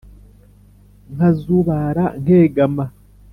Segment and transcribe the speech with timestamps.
[1.13, 2.85] nkazubara nkegama